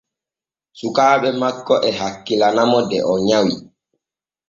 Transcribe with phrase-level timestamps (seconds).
[0.77, 3.53] Sukaaɓe makko e hakkilana mo de o nyawi.